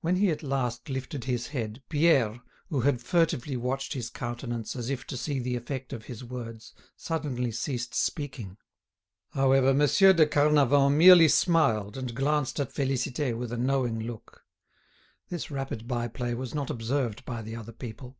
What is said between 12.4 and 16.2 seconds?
at Félicité with a knowing look. This rapid by